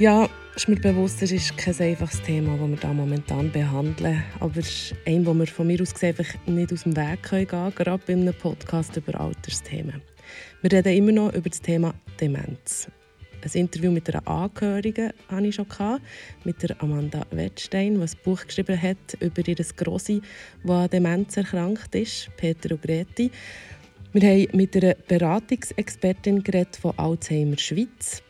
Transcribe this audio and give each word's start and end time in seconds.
Ja, 0.00 0.28
ist 0.56 0.68
mir 0.68 0.74
bewusst, 0.74 1.22
es 1.22 1.30
ist 1.30 1.56
kein 1.56 1.78
einfaches 1.78 2.20
Thema, 2.22 2.56
das 2.58 2.68
wir 2.68 2.76
da 2.78 2.92
momentan 2.92 3.52
behandeln. 3.52 4.24
Aber 4.40 4.56
es 4.56 4.90
ist 4.90 4.94
ein, 5.06 5.24
das 5.24 5.36
wir 5.36 5.46
von 5.46 5.68
mir 5.68 5.80
aus 5.80 5.94
gesehen 5.94 6.16
einfach 6.18 6.34
nicht 6.46 6.72
aus 6.72 6.82
dem 6.82 6.96
Weg 6.96 7.22
gehen 7.22 7.46
können, 7.46 7.74
gerade 7.76 8.02
bei 8.04 8.12
einem 8.14 8.34
Podcast 8.34 8.96
über 8.96 9.20
Altersthemen. 9.20 10.02
Wir 10.62 10.72
reden 10.72 10.94
immer 10.94 11.12
noch 11.12 11.32
über 11.32 11.48
das 11.48 11.60
Thema 11.60 11.94
Demenz. 12.20 12.88
Ein 13.44 13.50
Interview 13.52 13.92
mit 13.92 14.12
einer 14.12 14.26
Angehörigen 14.26 15.12
hatte 15.28 15.46
ich 15.46 15.54
schon, 15.54 15.66
mit 16.42 16.60
der 16.60 16.82
Amanda 16.82 17.24
Wettstein, 17.30 17.94
die 17.94 18.00
ein 18.00 18.10
Buch 18.24 18.44
geschrieben 18.44 18.82
hat 18.82 19.16
über 19.20 19.46
ihr 19.46 19.64
Grossi, 19.76 20.20
das 20.64 20.70
an 20.72 20.90
Demenz 20.90 21.36
erkrankt 21.36 21.94
ist, 21.94 22.30
Peter 22.36 22.72
und 22.72 22.82
Greti. 22.82 23.30
Wir 24.12 24.28
haben 24.28 24.56
mit 24.56 24.76
einer 24.76 24.94
Beratungsexpertin 25.06 26.42
geredet 26.42 26.74
von 26.74 26.98
Alzheimer 26.98 27.58
Schweiz 27.58 28.23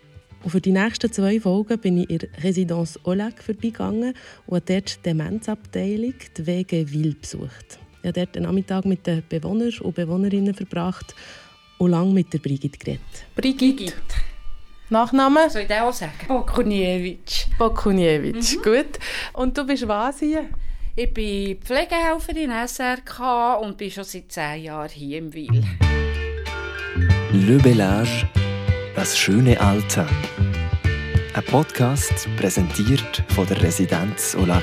und 0.45 0.51
für 0.51 0.61
die 0.61 0.73
nächsten 0.73 1.11
zwei 1.11 1.41
Folgen 1.41 1.79
bin 1.79 1.99
ich 1.99 2.11
in 2.11 2.19
der 2.19 2.29
Residence 2.45 3.00
Oleg 3.05 3.43
vorbeigegangen 3.43 4.14
und 4.46 4.57
habe 4.57 4.64
dort 4.67 4.96
die 4.96 5.03
Demenzabteilung, 5.03 6.14
die 6.37 6.46
WG 6.46 6.85
Wil, 6.91 7.14
besucht. 7.14 7.79
Ich 8.03 8.09
habe 8.09 8.13
dort 8.13 8.35
den 8.35 8.43
Nachmittag 8.43 8.85
mit 8.85 9.07
den 9.07 9.23
Bewohnern 9.27 9.73
und 9.81 9.95
Bewohnerinnen 9.95 10.54
verbracht 10.54 11.15
und 11.79 11.93
lange 11.93 12.13
mit 12.13 12.31
der 12.35 12.39
Brigitte 12.41 12.79
geredet. 12.79 13.01
Brigitte. 13.35 13.95
Nachname? 14.91 15.49
Soll 15.49 15.63
ich 15.63 15.68
den 15.68 15.81
auch 15.81 15.95
sagen? 15.95 16.13
Bokuniewicz. 16.29 17.46
Bokuniewicz, 17.59 18.57
mhm. 18.57 18.63
gut. 18.63 18.99
Und 19.32 19.57
du 19.57 19.65
bist 19.65 19.89
was 19.89 20.18
hier? 20.18 20.51
Ich 20.95 21.13
bin 21.13 21.57
Pflegehelferin 21.57 22.51
SRK 22.68 23.54
und 23.54 23.79
bin 23.79 23.90
schon 23.90 24.04
seit 24.04 24.31
zehn 24.31 24.65
Jahren 24.65 24.90
hier 24.90 25.18
im 25.18 25.32
Wil. 25.32 25.65
Le 27.32 27.57
Bellage 27.57 28.29
das 28.94 29.18
schöne 29.18 29.61
Alter. 29.61 30.07
Ein 31.34 31.44
Podcast 31.44 32.28
präsentiert 32.36 33.25
von 33.34 33.47
der 33.47 33.61
Residenz 33.61 34.36
Olac. 34.36 34.62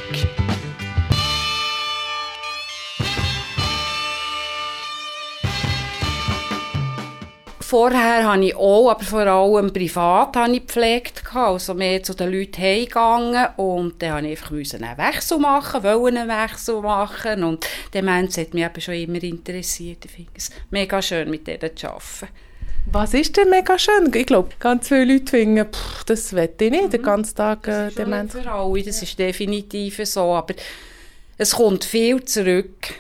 Vorher 7.59 8.25
habe 8.25 8.45
ich 8.45 8.55
auch, 8.55 8.91
aber 8.91 9.03
vor 9.03 9.19
allem 9.21 9.71
privat, 9.71 10.35
habe 10.35 10.53
ich 10.53 10.65
gepflegt. 10.65 11.23
Also 11.33 11.73
mehr 11.73 12.03
zu 12.03 12.13
den 12.13 12.31
Leuten 12.31 12.61
heimgegangen 12.61 13.47
und 13.57 14.01
dann 14.01 14.25
musste 14.25 14.77
ich 14.77 14.83
einfach 14.83 14.97
einen 14.97 14.97
Wechsel 14.97 15.39
machen, 15.39 15.83
wollen 15.83 16.17
einen 16.17 16.29
Wechsel 16.29 16.81
machen 16.81 17.43
und 17.43 17.65
Demenz 17.93 18.37
hat 18.37 18.53
mich 18.53 18.63
eben 18.63 18.81
schon 18.81 18.93
immer 18.93 19.23
interessiert. 19.23 20.05
Ich 20.05 20.11
finde 20.11 20.31
es 20.35 20.51
mega 20.69 21.01
schön, 21.01 21.29
mit 21.29 21.47
denen 21.47 21.75
zu 21.75 21.87
arbeiten. 21.87 22.27
Was 22.85 23.13
ist 23.13 23.37
denn 23.37 23.49
mega 23.49 23.77
schön? 23.77 24.11
Ich 24.13 24.25
glaube, 24.25 24.49
ganz 24.59 24.87
viele 24.87 25.13
Leute 25.13 25.29
finden, 25.29 25.65
pff, 25.71 26.03
das 26.05 26.33
will 26.33 26.49
ich 26.59 26.71
nicht, 26.71 26.83
mhm. 26.83 26.89
den 26.89 27.01
ganzen 27.01 27.35
Tag 27.35 27.67
äh, 27.67 27.85
das 27.85 27.95
Demenz. 27.95 28.33
Für 28.33 28.51
alle, 28.51 28.83
das 28.83 29.01
ist 29.01 29.17
definitiv 29.17 30.01
so, 30.03 30.33
aber 30.33 30.55
es 31.37 31.51
kommt 31.55 31.85
viel 31.85 32.23
zurück. 32.25 32.93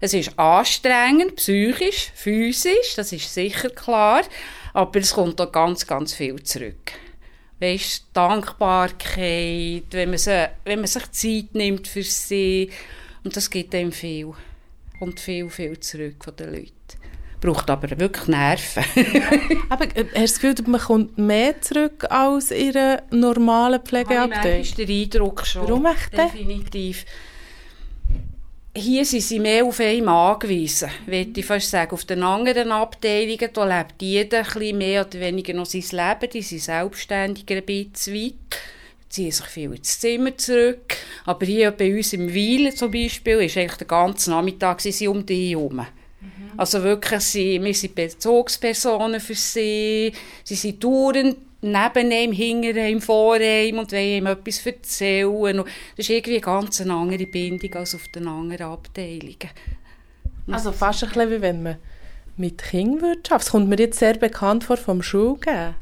Es 0.00 0.14
ist 0.14 0.38
anstrengend, 0.38 1.36
psychisch, 1.36 2.12
physisch, 2.14 2.94
das 2.96 3.12
ist 3.12 3.32
sicher 3.32 3.70
klar, 3.70 4.22
aber 4.72 5.00
es 5.00 5.12
kommt 5.12 5.40
auch 5.40 5.52
ganz, 5.52 5.86
ganz 5.86 6.14
viel 6.14 6.42
zurück. 6.42 6.92
Weißt, 7.60 8.06
Dankbarkeit, 8.12 9.84
wenn 9.90 10.10
man, 10.10 10.18
sie, 10.18 10.48
wenn 10.64 10.78
man 10.78 10.86
sich 10.86 11.10
Zeit 11.10 11.54
nimmt 11.54 11.88
für 11.88 12.04
sie, 12.04 12.70
und 13.24 13.36
das 13.36 13.50
gibt 13.50 13.74
einem 13.74 13.92
viel. 13.92 14.32
Kommt 14.98 15.18
viel, 15.20 15.50
viel 15.50 15.78
zurück 15.80 16.24
von 16.24 16.36
den 16.36 16.52
Leuten 16.52 16.77
braucht 17.40 17.70
aber 17.70 17.98
wirklich 17.98 18.28
Nerven. 18.28 18.84
aber 19.68 19.84
äh, 19.96 20.04
hast 20.14 20.42
du 20.42 20.52
das 20.52 20.56
Gefühl, 20.56 20.70
man 20.70 20.80
kommt 20.80 21.18
mehr 21.18 21.60
zurück 21.60 22.04
als 22.10 22.50
in 22.50 22.76
einer 22.76 23.02
normalen 23.10 23.80
Pflegeabteilung? 23.80 24.60
Das 24.60 24.68
ist 24.68 24.78
der 24.78 24.88
Eindruck 24.88 25.46
schon. 25.46 25.62
Warum 25.62 25.86
echt? 25.86 26.16
Definitiv. 26.16 27.04
Hier 28.76 29.04
sind 29.04 29.22
sie 29.22 29.40
mehr 29.40 29.64
auf 29.64 29.80
einen 29.80 30.08
angewiesen, 30.08 30.90
würde 31.06 31.40
ich 31.40 31.46
fast 31.46 31.70
sagen. 31.70 31.92
Auf 31.92 32.04
den 32.04 32.22
anderen 32.22 32.70
Abteilungen, 32.70 33.50
da 33.52 33.78
lebt 33.78 34.00
jeder 34.00 34.38
ein 34.38 34.44
bisschen 34.44 34.78
mehr 34.78 35.06
oder 35.06 35.18
weniger 35.18 35.54
noch 35.54 35.66
sein 35.66 35.82
Leben, 35.90 36.30
die 36.32 36.42
sind 36.42 36.62
selbstständiger 36.62 37.56
ein 37.56 37.64
bisschen 37.64 38.14
weit 38.14 38.34
ziehen 39.08 39.32
sich 39.32 39.46
viel 39.46 39.74
ins 39.74 39.98
Zimmer 40.00 40.36
zurück. 40.36 40.96
Aber 41.24 41.46
hier 41.46 41.70
bei 41.70 41.96
uns 41.96 42.12
im 42.12 42.32
Weil 42.32 42.74
zum 42.74 42.90
Beispiel 42.90 43.40
ist 43.40 43.56
eigentlich 43.56 43.78
der 43.78 43.86
ganze 43.86 44.30
Nachmittag 44.30 44.80
sie 44.80 45.08
um 45.08 45.24
die 45.24 45.50
herum. 45.50 45.86
Also 46.58 46.82
wirklich, 46.82 47.20
sie, 47.20 47.62
wir 47.62 47.72
sind 47.72 47.94
Bezugspersonen 47.94 49.20
für 49.20 49.36
sie. 49.36 50.12
Sie 50.42 50.54
sind 50.56 50.82
dauernd 50.82 51.36
neben 51.60 52.10
ihm, 52.10 52.32
hinter 52.32 52.84
ihm, 52.84 53.00
vor 53.00 53.38
ihm 53.40 53.78
und 53.78 53.92
wollen 53.92 54.18
ihm 54.18 54.26
etwas 54.26 54.66
erzählen. 54.66 55.60
Und 55.60 55.68
das 55.96 56.06
ist 56.06 56.10
irgendwie 56.10 56.32
eine 56.32 56.40
ganz 56.40 56.80
andere 56.80 57.26
Bindung 57.26 57.72
als 57.74 57.94
auf 57.94 58.08
den 58.08 58.26
anderen 58.26 58.72
Abteilungen. 58.72 59.50
Also 60.50 60.72
fast 60.72 61.04
ein 61.04 61.10
bisschen 61.10 61.30
wie 61.30 61.40
wenn 61.40 61.62
man 61.62 61.76
mit 62.36 62.58
Kindern 62.58 63.10
arbeiten 63.10 63.22
Das 63.28 63.50
kommt 63.50 63.68
mir 63.68 63.78
jetzt 63.78 64.00
sehr 64.00 64.14
bekannt 64.14 64.64
vor 64.64 64.78
vom 64.78 65.00
Schulgehen. 65.00 65.76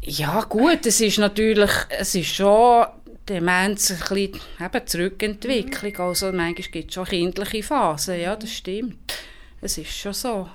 Ja 0.00 0.42
gut, 0.42 0.86
es 0.86 1.00
ist 1.00 1.18
natürlich, 1.18 1.72
es 1.88 2.14
ist 2.14 2.36
schon 2.36 2.86
Demenz 3.28 3.90
ein 3.90 3.98
bisschen 3.98 4.40
eben 4.60 4.86
Zurückentwicklung. 4.86 5.96
Also 5.96 6.26
manchmal 6.26 6.70
gibt 6.70 6.90
es 6.90 6.94
schon 6.94 7.06
kindliche 7.06 7.64
Phasen, 7.64 8.20
ja, 8.20 8.36
das 8.36 8.52
stimmt. 8.52 9.12
Es 9.64 9.78
ist 9.78 9.96
schon 9.96 10.12
so. 10.12 10.46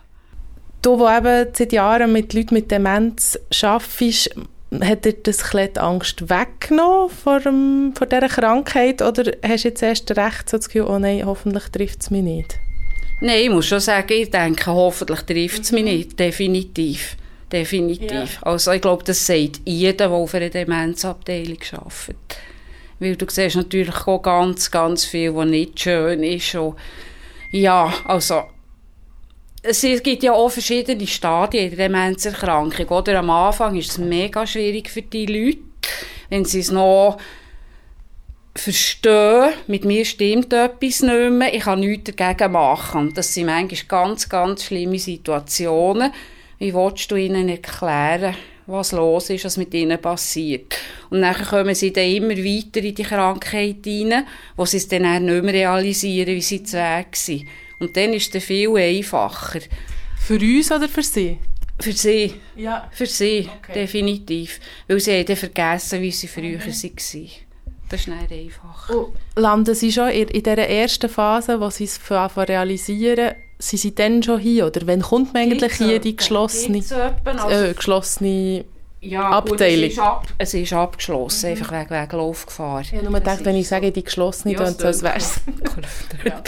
Du, 0.83 0.95
der 0.95 1.17
eben 1.17 1.47
seit 1.53 1.73
Jahren 1.73 2.13
mit 2.13 2.31
Leuten 2.31 2.53
mit 2.53 2.69
Demenz 2.69 3.39
arbeitest, 3.63 4.29
hat 4.81 5.03
dir 5.03 5.13
das 5.13 5.43
die 5.51 5.79
Angst 5.79 6.29
weggenommen 6.29 7.09
vor, 7.09 7.39
dem, 7.39 7.93
vor 7.95 8.05
dieser 8.05 8.27
Krankheit 8.27 9.01
oder 9.01 9.31
hast 9.43 9.63
du 9.63 9.69
jetzt 9.69 9.81
erst 9.81 10.15
recht 10.15 10.47
so 10.47 10.57
das 10.57 10.67
Gefühl, 10.69 10.83
oh 10.83 10.99
nein, 10.99 11.25
hoffentlich 11.25 11.63
trifft 11.69 12.03
es 12.03 12.11
mich 12.11 12.21
nicht? 12.21 12.59
Nein, 13.19 13.41
ich 13.45 13.49
muss 13.49 13.65
schon 13.65 13.79
sagen, 13.79 14.13
ich 14.13 14.29
denke, 14.29 14.67
hoffentlich 14.67 15.21
trifft 15.21 15.63
es 15.63 15.71
mich 15.71 15.83
mhm. 15.83 15.89
nicht, 15.89 16.19
definitiv. 16.19 17.17
Definitiv. 17.51 18.11
Ja. 18.11 18.43
Also 18.43 18.73
ich 18.73 18.81
glaube, 18.81 19.03
das 19.03 19.25
sagt 19.25 19.61
jeder, 19.65 20.07
der 20.07 20.11
auf 20.11 20.35
einer 20.35 20.49
Demenzabteilung 20.49 21.57
arbeitet. 21.71 22.37
Weil 22.99 23.15
du 23.15 23.25
siehst 23.27 23.55
natürlich 23.55 24.05
auch 24.05 24.21
ganz, 24.21 24.69
ganz 24.69 25.03
viel, 25.03 25.33
was 25.33 25.47
nicht 25.47 25.79
schön 25.79 26.21
ist. 26.21 26.53
Und 26.53 26.75
ja, 27.49 27.91
also 28.05 28.43
es 29.61 30.03
gibt 30.03 30.23
ja 30.23 30.33
auch 30.33 30.49
verschiedene 30.49 31.05
Stadien 31.05 31.69
der 31.69 31.89
Demenzerkrankung. 31.89 32.87
Oder 32.87 33.19
am 33.19 33.29
Anfang 33.29 33.75
ist 33.75 33.91
es 33.91 33.97
mega 33.97 34.47
schwierig 34.47 34.89
für 34.89 35.01
die 35.01 35.25
Leute, 35.25 35.59
wenn 36.29 36.45
sie 36.45 36.59
es 36.59 36.71
noch 36.71 37.17
verstehen, 38.55 39.53
mit 39.67 39.85
mir 39.85 40.05
stimmt 40.05 40.53
etwas 40.53 41.01
nicht 41.01 41.31
mehr, 41.31 41.53
ich 41.53 41.63
kann 41.63 41.79
nichts 41.79 42.11
dagegen 42.15 42.51
machen. 42.51 43.13
Das 43.13 43.33
sind 43.33 43.45
manchmal 43.45 43.81
ganz, 43.87 44.27
ganz 44.27 44.65
schlimme 44.65 44.99
Situationen. 44.99 46.11
Wie 46.57 46.73
willst 46.73 47.09
du 47.09 47.15
ihnen 47.15 47.47
erklären, 47.47 48.35
was 48.65 48.91
los 48.91 49.29
ist, 49.29 49.45
was 49.45 49.57
mit 49.57 49.73
ihnen 49.73 49.99
passiert? 49.99 50.77
Und 51.09 51.21
dann 51.21 51.35
kommen 51.35 51.73
sie 51.73 51.93
dann 51.93 52.09
immer 52.09 52.35
weiter 52.35 52.81
in 52.81 52.95
die 52.95 53.03
Krankheit 53.03 53.77
hinein, 53.83 54.27
wo 54.57 54.65
sie 54.65 54.77
es 54.77 54.87
dann 54.87 55.25
nicht 55.25 55.43
mehr 55.43 55.53
realisieren, 55.53 56.35
wie 56.35 56.41
sie 56.41 56.63
Weg 56.73 57.15
sind. 57.15 57.45
Und 57.79 57.95
dann 57.95 58.13
ist 58.13 58.35
es 58.35 58.43
viel 58.43 58.75
einfacher. 58.75 59.59
Für 60.17 60.35
uns 60.35 60.71
oder 60.71 60.89
für 60.89 61.03
sie? 61.03 61.37
Für 61.79 61.93
sie. 61.93 62.33
Ja. 62.55 62.89
Für 62.91 63.05
sie, 63.05 63.49
okay. 63.61 63.73
definitiv. 63.73 64.59
Weil 64.87 64.99
sie 64.99 65.17
haben 65.17 65.35
vergessen, 65.35 66.01
wie 66.01 66.11
sie 66.11 66.27
früher 66.27 66.57
okay. 66.57 66.73
waren. 66.73 67.29
Das 67.89 68.01
ist 68.01 68.07
nicht 68.07 68.31
einfach. 68.31 68.89
Und 68.89 69.13
landen 69.35 69.73
Sie 69.73 69.91
schon 69.91 70.09
in, 70.09 70.27
in 70.27 70.43
dieser 70.43 70.67
ersten 70.67 71.09
Phase, 71.09 71.59
wo 71.59 71.71
Sie 71.71 71.85
es 71.85 71.99
realisieren, 72.37 73.33
Sie 73.57 73.77
sind 73.77 73.99
dann 73.99 74.21
schon 74.23 74.39
hier? 74.39 74.67
Oder 74.67 74.81
wann 74.85 75.01
kommt 75.01 75.33
man 75.33 75.43
eigentlich 75.43 75.73
hier 75.73 75.99
die 75.99 76.15
geschlossene, 76.15 76.83
also, 77.25 77.49
äh, 77.49 77.73
geschlossene 77.73 78.63
ja, 79.01 79.29
Abteilung? 79.29 79.57
Gut, 79.57 79.61
es, 79.61 79.93
ist 79.93 79.99
ab, 79.99 80.27
es 80.37 80.53
ist 80.53 80.73
abgeschlossen, 80.73 81.49
mhm. 81.49 81.57
einfach 81.57 81.71
wegen, 81.71 81.89
wegen 81.89 82.17
Laufgefahr. 82.17 82.81
Ja, 82.81 83.01
nur 83.01 83.19
denkt, 83.19 83.45
wenn 83.45 83.55
ich 83.55 83.67
sage, 83.67 83.91
die 83.91 84.03
geschlossene, 84.03 84.53
ja, 84.53 84.59
dann 84.59 84.93
so, 84.93 85.03
wäre 85.03 85.17
es... 85.17 85.39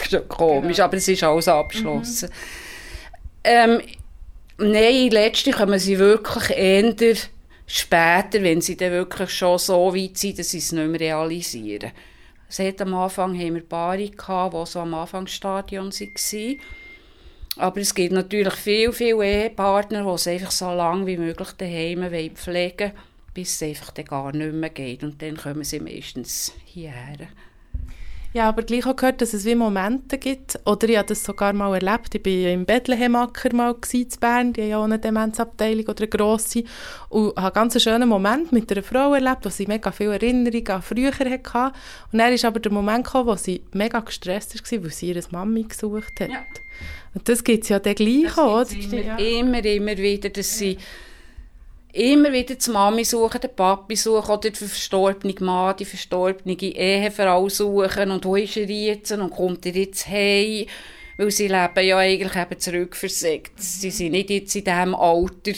schon 0.09 0.27
komisch, 0.27 0.77
genau. 0.77 0.85
aber 0.85 0.97
es 0.97 1.07
ist 1.07 1.23
alles 1.23 1.47
abgeschlossen. 1.47 2.29
Mhm. 2.29 2.33
Ähm, 3.43 3.81
nein, 4.57 5.09
letztlich 5.09 5.55
kommen 5.55 5.79
sie 5.79 5.97
wirklich 5.97 6.49
eher 6.57 7.15
später, 7.65 8.43
wenn 8.43 8.61
sie 8.61 8.75
dann 8.75 8.91
wirklich 8.91 9.29
schon 9.29 9.57
so 9.57 9.95
weit 9.95 10.17
sind, 10.17 10.39
dass 10.39 10.51
sie 10.51 10.57
es 10.57 10.71
nicht 10.71 10.87
mehr 10.87 10.99
realisieren. 10.99 11.91
Seit 12.49 12.81
am 12.81 12.93
Anfang 12.93 13.33
haben 13.39 13.55
wir 13.55 13.67
Paare 13.67 14.09
gehabt, 14.09 14.53
die 14.53 14.65
so 14.65 14.81
am 14.81 14.93
Anfangsstadion 14.93 15.89
waren. 15.89 16.59
Aber 17.57 17.81
es 17.81 17.93
gibt 17.93 18.13
natürlich 18.13 18.53
viele, 18.53 18.93
viele 18.93 19.25
Ehepartner, 19.25 20.03
die 20.03 20.09
es 20.09 20.27
einfach 20.27 20.51
so 20.51 20.73
lange 20.73 21.05
wie 21.05 21.17
möglich 21.17 21.51
daheim 21.57 22.03
pflegen 22.33 22.91
wollen, 22.91 22.91
bis 23.33 23.55
es 23.55 23.63
einfach 23.63 23.91
dann 23.91 24.05
gar 24.05 24.31
nicht 24.31 24.53
mehr 24.53 24.69
geht. 24.69 25.03
Und 25.03 25.21
dann 25.21 25.37
kommen 25.37 25.63
sie 25.63 25.79
meistens 25.79 26.53
hierher. 26.65 27.27
Ja, 28.33 28.47
aber 28.47 28.63
gleich 28.63 28.85
auch 28.85 28.95
gehört, 28.95 29.21
dass 29.21 29.33
es 29.33 29.43
wie 29.43 29.55
Momente 29.55 30.17
gibt, 30.17 30.57
oder 30.65 30.87
ich 30.87 30.95
habe 30.95 31.09
das 31.09 31.21
sogar 31.21 31.51
mal 31.51 31.73
erlebt, 31.73 32.15
ich 32.15 32.25
war 32.25 32.53
im 32.53 32.65
Bethlehemacker 32.65 33.53
mal 33.53 33.75
in 33.91 34.07
Bern, 34.21 34.53
die 34.53 34.61
haben 34.61 34.69
ja 34.69 34.77
auch 34.77 34.85
eine 34.85 34.99
Demenzabteilung 34.99 35.85
oder 35.85 35.99
eine 35.99 36.07
grosse, 36.07 36.63
und 37.09 37.35
habe 37.35 37.41
einen 37.41 37.53
ganz 37.53 37.83
schönen 37.83 38.07
Moment 38.07 38.53
mit 38.53 38.71
einer 38.71 38.83
Frau 38.83 39.13
erlebt, 39.13 39.43
wo 39.43 39.49
sie 39.49 39.67
mega 39.67 39.91
viele 39.91 40.13
Erinnerungen 40.13 40.69
an 40.69 40.81
früher 40.81 41.11
hatte. 41.11 41.73
Und 42.13 42.19
dann 42.19 42.31
ist 42.31 42.45
aber 42.45 42.61
der 42.61 42.71
Moment 42.71 43.03
gekommen, 43.03 43.27
wo 43.27 43.35
sie 43.35 43.65
mega 43.73 43.99
gestresst 43.99 44.55
war, 44.55 44.83
weil 44.83 44.91
sie 44.91 45.09
ihre 45.09 45.21
Mami 45.31 45.63
gesucht 45.63 46.21
hat. 46.21 46.29
Ja. 46.29 46.45
Und 47.13 47.27
das 47.27 47.43
gibt 47.43 47.63
es 47.63 47.69
ja 47.69 47.79
dann 47.79 47.95
gleich 47.95 48.37
auch, 48.37 48.61
oder? 48.61 48.71
Immer, 48.71 49.19
immer, 49.19 49.65
immer 49.65 49.97
wieder, 49.97 50.29
dass 50.29 50.57
sie 50.57 50.77
immer 51.93 52.31
wieder 52.31 52.55
die 52.55 52.69
Mami 52.69 53.03
suchen, 53.03 53.41
den 53.41 53.55
Papi 53.55 53.95
suchen 53.95 54.31
oder 54.31 54.49
den 54.49 54.55
verstorbenen 54.55 55.35
Mann, 55.41 55.75
die 55.77 55.85
verstorbene 55.85 56.55
Ehefrau 56.55 57.49
suchen 57.49 58.11
und 58.11 58.25
wo 58.25 58.35
ist 58.35 58.57
er 58.57 58.69
jetzt 58.69 59.11
und 59.11 59.29
kommt 59.29 59.65
er 59.65 59.73
jetzt 59.73 60.07
heim? 60.07 60.67
Weil 61.17 61.31
sie 61.31 61.47
leben 61.47 61.85
ja 61.85 61.97
eigentlich 61.97 62.35
eben 62.35 62.59
zurückversägt. 62.59 63.51
Sie 63.57 63.91
sind 63.91 64.13
nicht 64.13 64.29
jetzt 64.29 64.55
in 64.55 64.63
dem 64.63 64.95
Alter, 64.95 65.51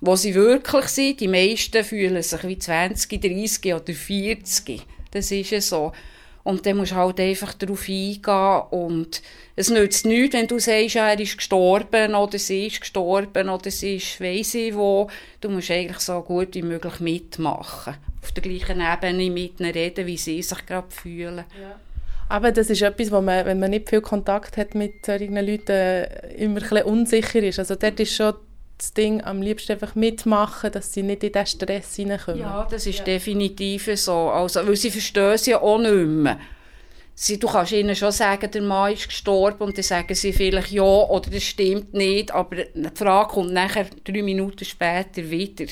wo 0.00 0.16
sie 0.16 0.34
wirklich 0.34 0.86
sind. 0.86 1.20
Die 1.20 1.28
meisten 1.28 1.84
fühlen 1.84 2.22
sich 2.22 2.42
wie 2.44 2.58
20, 2.58 3.20
30 3.20 3.74
oder 3.74 3.92
40. 3.92 4.82
Das 5.10 5.30
ist 5.30 5.50
ja 5.50 5.60
so. 5.60 5.92
Und 6.42 6.64
dann 6.64 6.78
musst 6.78 6.92
du 6.92 6.96
halt 6.96 7.20
einfach 7.20 7.54
darauf 7.54 7.88
eingehen 7.88 8.62
und 8.70 9.22
es 9.56 9.68
nützt 9.68 10.06
nichts, 10.06 10.34
wenn 10.34 10.46
du 10.46 10.58
sagst, 10.58 10.94
ja, 10.94 11.08
er 11.08 11.20
ist 11.20 11.36
gestorben 11.36 12.14
oder 12.14 12.38
sie 12.38 12.66
ist 12.66 12.80
gestorben 12.80 13.48
oder 13.50 13.70
sie 13.70 13.96
ist 13.96 14.20
weiss 14.20 14.54
ich 14.54 14.74
wo. 14.74 15.10
Du 15.40 15.50
musst 15.50 15.70
eigentlich 15.70 16.00
so 16.00 16.20
gut 16.22 16.54
wie 16.54 16.62
möglich 16.62 17.00
mitmachen. 17.00 17.94
Auf 18.22 18.32
der 18.32 18.42
gleichen 18.42 18.80
Ebene 18.80 19.30
mit 19.30 19.60
ihnen 19.60 19.72
reden, 19.72 20.06
wie 20.06 20.16
sie 20.16 20.42
sich 20.42 20.66
gerade 20.66 20.90
fühlen. 20.90 21.44
Ja. 21.60 21.78
Aber 22.30 22.52
das 22.52 22.70
ist 22.70 22.80
etwas, 22.80 23.10
wo 23.10 23.20
man, 23.20 23.44
wenn 23.44 23.58
man 23.58 23.70
nicht 23.70 23.90
viel 23.90 24.00
Kontakt 24.00 24.56
hat 24.56 24.74
mit 24.74 25.04
solchen 25.04 25.34
Leuten, 25.34 26.06
immer 26.36 26.54
ein 26.56 26.62
bisschen 26.62 26.82
unsicher 26.82 27.42
ist. 27.42 27.58
Also 27.58 27.74
dort 27.74 27.98
ist 27.98 28.14
schon 28.14 28.34
das 28.80 28.94
Ding 28.94 29.22
am 29.22 29.42
liebsten 29.42 29.72
einfach 29.72 29.94
mitmachen, 29.94 30.72
dass 30.72 30.92
sie 30.92 31.02
nicht 31.02 31.22
in 31.22 31.32
diesen 31.32 31.46
Stress 31.46 31.96
hineinkommen. 31.96 32.40
Ja, 32.40 32.66
das 32.70 32.86
ist 32.86 33.00
ja. 33.00 33.04
definitiv 33.04 33.90
so. 33.94 34.30
Also, 34.30 34.66
weil 34.66 34.76
sie 34.76 34.90
verstehen 34.90 35.32
es 35.32 35.46
ja 35.46 35.60
auch 35.60 35.78
nicht 35.78 35.92
mehr. 35.92 36.40
Sie, 37.14 37.38
du 37.38 37.48
kannst 37.48 37.72
ihnen 37.72 37.94
schon 37.94 38.12
sagen, 38.12 38.50
der 38.50 38.62
Mann 38.62 38.94
ist 38.94 39.08
gestorben 39.08 39.64
und 39.64 39.76
dann 39.76 39.82
sagen 39.82 40.14
sie 40.14 40.32
vielleicht 40.32 40.72
ja 40.72 40.82
oder 40.82 41.30
das 41.30 41.42
stimmt 41.42 41.92
nicht, 41.92 42.32
aber 42.32 42.56
die 42.56 42.88
Frage 42.94 43.28
kommt 43.28 43.52
nachher 43.52 43.86
drei 44.04 44.22
Minuten 44.22 44.64
später 44.64 45.30
wieder. 45.30 45.66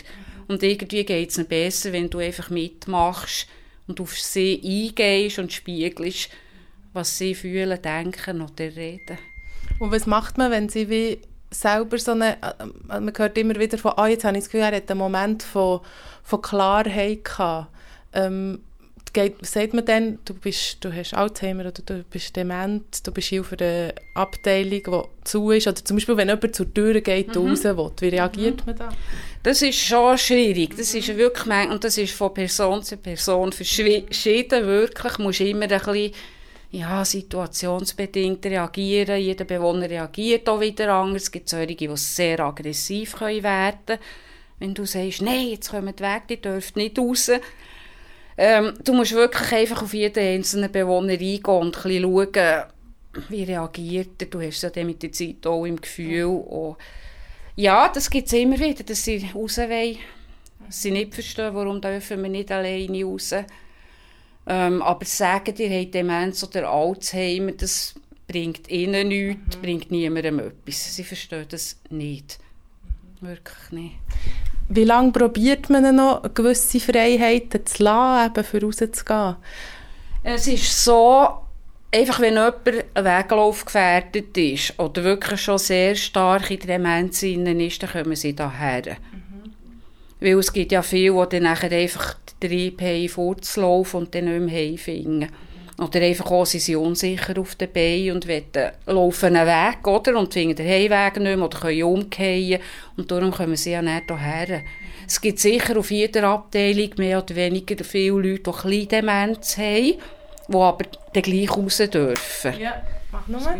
Und 0.46 0.62
irgendwie 0.62 1.04
geht 1.04 1.30
es 1.30 1.38
ihnen 1.38 1.46
besser, 1.46 1.92
wenn 1.92 2.10
du 2.10 2.18
einfach 2.18 2.50
mitmachst 2.50 3.46
und 3.86 3.98
auf 4.00 4.18
sie 4.18 4.60
eingehst 4.62 5.38
und 5.38 5.52
spiegelst, 5.52 6.28
was 6.92 7.16
sie 7.16 7.34
fühlen, 7.34 7.80
denken 7.80 8.42
oder 8.42 8.76
reden. 8.76 9.18
Und 9.78 9.92
was 9.92 10.06
macht 10.06 10.36
man, 10.36 10.50
wenn 10.50 10.68
sie 10.68 10.90
wie 10.90 11.18
selber 11.50 11.98
so 11.98 12.12
eine, 12.12 12.34
äh, 12.42 13.00
man 13.00 13.12
hört 13.16 13.38
immer 13.38 13.56
wieder 13.56 13.78
von, 13.78 13.92
ah, 13.96 14.06
jetzt 14.06 14.24
habe 14.24 14.36
ich 14.36 14.44
das 14.44 14.50
Gefühl, 14.50 14.66
er 14.66 14.76
hat 14.76 14.90
einen 14.90 14.98
Moment 14.98 15.42
von, 15.42 15.80
von 16.22 16.42
Klarheit 16.42 17.24
gehabt. 17.24 17.68
Ähm, 18.12 18.60
geht, 19.12 19.44
sagt 19.44 19.74
man 19.74 19.84
dann, 19.84 20.18
du, 20.24 20.34
bist, 20.34 20.78
du 20.80 20.92
hast 20.92 21.14
Alzheimer 21.14 21.62
oder 21.62 21.82
du 21.84 22.04
bist 22.04 22.36
dement, 22.36 23.06
du 23.06 23.12
bist 23.12 23.28
hier 23.28 23.40
auf 23.40 23.52
einer 23.52 23.92
Abteilung, 24.14 24.82
die 24.82 25.02
zu 25.24 25.50
ist, 25.50 25.66
oder 25.66 25.84
zum 25.84 25.96
Beispiel, 25.96 26.16
wenn 26.16 26.28
jemand 26.28 26.54
zur 26.54 26.72
Tür 26.72 27.00
geht, 27.00 27.34
mhm. 27.34 27.48
raus 27.48 27.64
will, 27.64 27.90
wie 28.00 28.08
reagiert 28.08 28.60
mhm. 28.60 28.62
man 28.66 28.76
da? 28.76 28.88
Das 29.42 29.62
ist 29.62 29.78
schon 29.78 30.18
schwierig, 30.18 30.76
das 30.76 30.94
ist 30.94 31.16
wirklich, 31.16 31.70
und 31.70 31.82
das 31.82 31.98
ist 31.98 32.14
von 32.14 32.34
Person 32.34 32.82
zu 32.82 32.96
Person 32.96 33.52
verschieden, 33.52 34.66
wirklich, 34.66 35.18
musst 35.18 35.40
immer 35.40 35.62
ein 35.62 35.68
bisschen 35.68 36.12
ja, 36.70 37.04
situationsbedingt 37.04 38.44
reagieren. 38.46 39.20
Jeder 39.20 39.44
Bewohner 39.44 39.88
reagiert 39.88 40.48
auch 40.48 40.60
wieder 40.60 40.92
anders. 40.92 41.22
Es 41.22 41.30
gibt 41.30 41.48
solche, 41.48 41.74
die 41.74 41.90
sehr 41.96 42.40
aggressiv 42.40 43.20
werden 43.20 43.78
können. 43.86 44.00
Wenn 44.58 44.74
du 44.74 44.84
sagst, 44.84 45.22
nein, 45.22 45.48
jetzt 45.48 45.70
kommt 45.70 46.00
weg, 46.00 46.22
die 46.28 46.40
dürft 46.40 46.76
nicht 46.76 46.98
raus. 46.98 47.30
Ähm, 48.36 48.74
du 48.84 48.92
musst 48.92 49.12
wirklich 49.12 49.52
einfach 49.52 49.82
auf 49.82 49.94
jeden 49.94 50.18
einzelnen 50.18 50.70
Bewohner 50.70 51.12
eingehen 51.12 51.42
und 51.44 51.76
ein 51.76 51.82
bisschen 51.82 52.02
schauen, 52.02 52.64
wie 53.28 53.44
reagiert 53.44 54.20
er. 54.20 54.26
Du 54.26 54.40
hast 54.40 54.62
ja 54.62 54.84
mit 54.84 55.02
der 55.02 55.12
Zeit 55.12 55.46
auch 55.46 55.64
im 55.64 55.80
Gefühl. 55.80 56.24
Und 56.24 56.76
ja, 57.56 57.88
das 57.88 58.10
gibt 58.10 58.26
es 58.26 58.32
immer 58.34 58.58
wieder, 58.58 58.84
dass 58.84 59.04
sie 59.04 59.26
raus 59.34 59.58
wollen. 59.58 59.96
Sie 60.68 60.90
nicht 60.90 61.14
verstehen, 61.14 61.54
warum 61.54 61.80
dürfen 61.80 62.22
wir 62.22 62.28
nicht 62.28 62.52
alleine 62.52 63.04
raus 63.04 63.30
dürfen 63.30 63.46
ähm, 64.48 64.82
aber 64.82 65.04
sagen, 65.04 65.54
ihr 65.58 65.70
habt 65.70 65.94
Demenz 65.94 66.42
oder 66.42 66.70
Alzheimer, 66.70 67.52
das 67.52 67.94
bringt 68.26 68.68
ihnen 68.70 69.08
nichts, 69.08 69.56
mhm. 69.56 69.62
bringt 69.62 69.90
niemandem 69.90 70.38
etwas. 70.38 70.96
Sie 70.96 71.04
verstehen 71.04 71.46
das 71.48 71.78
nicht. 71.90 72.38
Wirklich 73.20 73.70
nicht. 73.70 73.96
Wie 74.70 74.84
lange 74.84 75.12
probiert 75.12 75.70
man 75.70 75.96
noch, 75.96 76.22
gewisse 76.34 76.80
Freiheiten 76.80 77.64
zu 77.64 77.82
lassen, 77.82 78.30
eben 78.30 78.44
für 78.44 78.62
rauszugehen? 78.62 79.36
Es 80.22 80.46
ist 80.46 80.84
so, 80.84 81.26
einfach 81.92 82.20
wenn 82.20 82.34
jemand 82.34 82.66
Weglauf 82.66 83.64
gefährdet 83.64 84.36
ist 84.36 84.78
oder 84.78 85.04
wirklich 85.04 85.40
schon 85.40 85.58
sehr 85.58 85.94
stark 85.94 86.50
in 86.50 86.60
der 86.60 86.78
Demenz 86.78 87.22
ist, 87.22 87.82
dann 87.82 87.90
kommen 87.90 88.16
sie 88.16 88.34
daher. 88.34 88.96
Weil 90.20 90.38
es 90.38 90.52
gibt 90.52 90.72
ja 90.72 90.82
viele, 90.82 91.26
die 91.26 91.36
dann 91.36 91.44
nachher 91.44 91.72
einfach 91.72 92.14
Trieb 92.40 92.80
haben, 92.80 93.08
vorzulaufen 93.08 94.00
und 94.00 94.14
dann 94.14 94.24
nicht 94.24 94.52
mehr 94.52 94.70
heimfinden. 94.70 95.28
Oder 95.78 96.00
einfach 96.00 96.30
auch, 96.32 96.44
sie 96.44 96.58
sind 96.58 96.76
unsicher 96.76 97.38
auf 97.38 97.54
den 97.54 97.72
Beinen 97.72 98.16
und 98.16 98.26
wollen, 98.26 98.72
laufen 98.86 99.36
einen 99.36 99.46
Weg, 99.46 99.86
oder? 99.86 100.18
Und 100.18 100.32
finden 100.32 100.56
den 100.56 100.66
Heimweg 100.66 101.22
nicht 101.22 101.36
mehr 101.36 101.44
oder 101.44 101.58
können 101.58 101.82
umkehren. 101.84 102.60
Und 102.96 103.10
darum 103.10 103.30
kommen 103.30 103.54
sie 103.54 103.72
ja 103.72 103.82
nicht 103.82 104.08
hierher. 104.08 104.62
Es 105.06 105.20
gibt 105.20 105.38
sicher 105.38 105.78
auf 105.78 105.90
jeder 105.92 106.24
Abteilung 106.24 106.90
mehr 106.96 107.22
oder 107.22 107.36
weniger 107.36 107.82
viele 107.84 108.10
Leute, 108.10 108.50
die 108.50 108.58
kleine 108.58 108.86
Demenz 108.86 109.56
haben, 109.56 109.94
die 110.48 110.56
aber 110.56 110.84
dann 111.12 111.22
gleich 111.22 111.50
raus 111.56 111.76
dürfen. 111.76 112.58
Ja, 112.58 112.82
mach 113.12 113.28
nochmal. 113.28 113.58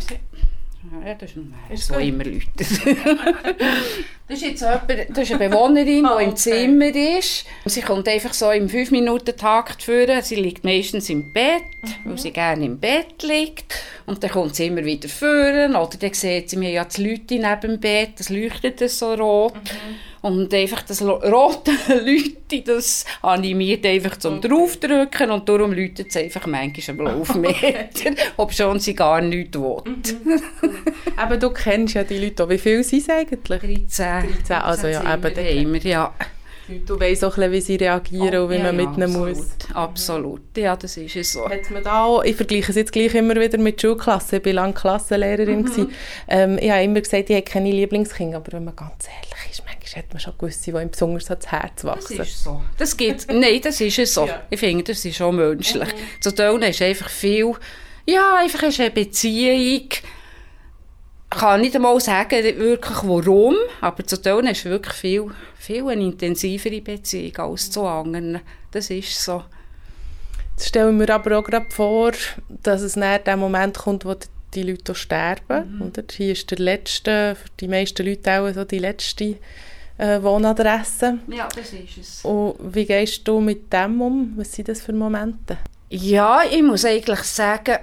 Ja, 1.05 1.15
das 1.15 1.33
ist 1.71 1.87
so 1.87 1.95
immer 1.95 2.25
Leute. 2.25 2.47
das 2.57 2.71
ist 2.71 4.43
jetzt 4.43 4.61
jemand, 4.61 5.11
das 5.11 5.19
ist 5.19 5.33
eine 5.33 5.49
Bewohnerin, 5.49 6.07
oh, 6.07 6.19
die 6.19 6.25
im 6.25 6.37
Zimmer 6.37 6.95
ist. 7.19 7.45
Sie 7.67 7.83
kommt 7.83 8.09
einfach 8.09 8.33
so 8.33 8.51
im 8.51 8.69
5-Minuten-Takt 8.69 9.83
führen. 9.83 10.23
Sie 10.23 10.37
liegt 10.37 10.65
meistens 10.65 11.11
im 11.11 11.33
Bett, 11.33 11.63
mhm. 11.83 12.11
weil 12.11 12.19
sie 12.19 12.31
gerne 12.31 12.65
im 12.65 12.79
Bett 12.79 13.23
liegt. 13.23 13.75
Und 14.09 14.23
dann 14.23 14.31
kommt 14.31 14.57
sie 14.57 14.67
immer 14.67 14.85
wieder 14.85 15.09
führen. 15.09 15.77
Oder 15.77 15.99
dann 16.01 16.15
sieht 16.15 16.51
sie, 16.51 16.61
wir 16.61 16.71
ja 16.71 16.85
die 16.85 17.07
Leute 17.07 17.35
neben 17.35 17.61
dem 17.61 17.81
Bett, 17.81 18.13
das 18.17 18.31
leuchtet 18.31 18.79
so 18.91 19.13
rot. 19.15 19.55
Mhm. 19.55 19.97
Und 20.21 20.53
einfach 20.53 20.83
das 20.83 21.01
rote 21.03 21.71
Leute, 21.89 22.63
das 22.65 23.05
animiert 23.23 23.87
einfach 23.87 24.17
zum 24.17 24.39
okay. 24.39 24.49
Draufdrücken 24.49 25.31
und 25.31 25.49
darum 25.49 25.73
läutet 25.73 26.09
es 26.09 26.17
einfach 26.17 26.47
manchmal 26.47 27.07
am 27.07 27.07
Laufmeter, 27.19 28.11
ob 28.37 28.53
schon 28.53 28.81
sie 28.81 28.95
gar 28.95 29.21
nichts 29.21 29.57
will. 29.57 29.77
Mhm. 29.85 30.43
aber 31.17 31.37
du 31.37 31.51
kennst 31.51 31.95
ja 31.95 32.03
die 32.03 32.19
Leute, 32.19 32.49
wie 32.49 32.59
viele 32.59 32.83
sind 32.83 33.03
es 33.03 33.09
eigentlich? 33.09 33.61
13. 33.89 33.89
13, 33.89 34.57
also 34.57 34.89
ja, 34.89 35.15
eben. 35.15 35.73
Wir, 35.73 35.81
ja. 35.91 36.15
Du 36.87 37.01
weißt 37.01 37.25
auch 37.25 37.35
bisschen, 37.35 37.53
wie 37.53 37.61
sie 37.61 37.77
reagieren 37.77 38.37
oh, 38.37 38.45
und 38.45 38.51
wie 38.51 38.57
ja, 38.57 38.65
man 38.65 38.77
mit 38.77 38.97
ihnen 38.97 39.05
absolut, 39.05 39.37
muss. 39.37 39.47
Absolut, 39.75 40.57
ja, 40.57 40.77
das 40.77 40.97
ist 40.97 41.17
es 41.17 41.33
so. 41.33 41.49
Hat 41.49 41.71
man 41.71 41.83
da 41.83 42.05
auch, 42.05 42.23
ich 42.23 42.37
vergleiche 42.37 42.71
es 42.71 42.77
jetzt 42.77 42.93
gleich 42.93 43.15
immer 43.15 43.37
wieder 43.37 43.59
mit 43.59 43.81
Schulklassen, 43.81 44.39
ich 44.39 44.45
war 44.45 44.53
lange 44.53 44.75
Klassenlehrerin. 44.75 45.63
Mhm. 45.63 45.91
Ähm, 46.29 46.59
ich 46.61 46.71
habe 46.71 46.83
immer 46.83 47.01
gesagt, 47.01 47.31
ich 47.31 47.37
habe 47.37 47.45
keine 47.45 47.71
Lieblingskinder, 47.71 48.37
aber 48.37 48.53
wenn 48.53 48.65
man 48.65 48.77
ganz 48.77 49.07
ehrlich 49.07 49.51
ist, 49.51 49.63
manchmal 49.65 50.03
hat 50.03 50.13
man 50.13 50.21
schon 50.21 50.35
gewisse, 50.39 50.73
die 50.73 50.79
ihm 50.79 50.91
besonders 50.91 51.31
ans 51.31 51.47
Herz 51.47 51.85
wachsen. 51.85 52.19
Das 52.19 52.29
ist 52.29 52.45
so. 52.45 52.61
Das 52.77 52.97
nein, 53.29 53.61
das 53.63 53.81
ist 53.81 53.99
es 53.99 54.15
so. 54.15 54.27
Ja. 54.27 54.43
Ich 54.51 54.61
finde, 54.61 54.85
das 54.85 55.05
ist 55.05 55.17
schon 55.17 55.37
menschlich. 55.37 55.89
Mhm. 55.89 56.21
Zu 56.21 56.35
tun 56.35 56.63
ist 56.63 56.83
einfach 56.83 57.09
viel, 57.09 57.55
ja, 58.07 58.37
einfach 58.41 58.63
ist 58.65 58.81
eine 58.81 58.91
Beziehung, 58.91 59.89
kann 61.31 61.61
nicht 61.61 61.77
einmal 61.77 62.01
sagen, 62.01 62.43
wirklich 62.43 62.99
warum, 63.03 63.55
aber 63.81 64.07
zu 64.07 64.21
tun 64.21 64.47
ist 64.47 64.65
wirklich 64.65 64.95
viel, 64.95 65.27
viel 65.57 65.89
eine 65.89 66.05
intensivere 66.05 66.81
Beziehung 66.81 67.37
als 67.37 67.71
zu 67.71 67.85
anderen. 67.85 68.41
Das 68.71 68.91
ist 68.91 69.23
so. 69.23 69.45
Jetzt 70.57 70.69
stellen 70.69 70.99
wir 70.99 71.11
aber 71.11 71.39
auch 71.39 71.45
gerade 71.45 71.71
vor, 71.71 72.13
dass 72.63 72.83
es 72.83 72.97
näher 72.97 73.21
der 73.21 73.37
Moment 73.37 73.79
kommt, 73.79 74.05
wo 74.05 74.15
die 74.55 74.63
Leute 74.63 74.95
sterben. 74.95 75.77
Mhm. 75.77 75.83
Oder? 75.83 76.03
Hier 76.11 76.33
ist 76.33 76.51
der 76.51 76.59
letzte, 76.59 77.37
für 77.37 77.49
die 77.61 77.69
meisten 77.69 78.07
Leute 78.07 78.41
auch 78.41 78.53
so 78.53 78.65
die 78.65 78.79
letzte 78.79 79.37
äh, 79.99 80.23
Wohnadresse. 80.23 81.19
Ja, 81.29 81.49
das 81.55 81.73
ist 81.73 81.99
es. 81.99 82.25
Und 82.25 82.57
wie 82.75 82.87
gehst 82.87 83.27
du 83.29 83.41
mit 83.41 83.73
dem 83.73 84.01
um? 84.01 84.33
Was 84.37 84.53
sind 84.53 84.69
das 84.69 84.81
für 84.81 84.93
Momente? 84.93 85.59
Ja, 85.91 86.43
ich 86.51 86.63
muss 86.63 86.85
eigentlich 86.85 87.21
sagen, 87.21 87.79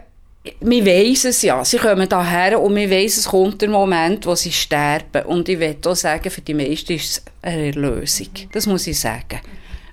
wir 0.59 0.85
wissen 0.85 1.29
es 1.29 1.41
ja, 1.41 1.63
sie 1.65 1.77
kommen 1.77 2.07
daher 2.07 2.61
und 2.61 2.75
wir 2.75 2.89
wissen, 2.89 3.19
es 3.19 3.27
kommt 3.27 3.61
der 3.61 3.69
Moment, 3.69 4.25
wo 4.25 4.35
sie 4.35 4.51
sterben. 4.51 5.23
Und 5.25 5.49
ich 5.49 5.59
will 5.59 5.77
auch 5.85 5.95
sagen, 5.95 6.29
für 6.29 6.41
die 6.41 6.53
meisten 6.53 6.93
ist 6.93 7.09
es 7.09 7.23
eine 7.41 7.67
Erlösung. 7.67 8.29
Das 8.51 8.67
muss 8.67 8.87
ich 8.87 8.99
sagen. 8.99 9.39